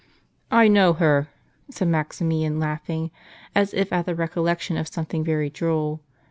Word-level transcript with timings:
"I 0.51 0.67
know 0.67 0.93
her," 0.93 1.27
said 1.69 1.87
Maxim 1.89 2.31
ian, 2.31 2.59
laughing, 2.59 3.11
as 3.53 3.71
if 3.71 3.93
at 3.93 4.07
the 4.07 4.15
recol 4.15 4.43
lection 4.45 4.75
of 4.75 4.87
something 4.87 5.23
very 5.23 5.51
droll. 5.51 6.01